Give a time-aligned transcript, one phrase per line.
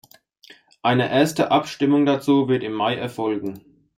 [0.81, 3.63] Eine erste Abstimmung dazu wird im Mai erfolgen.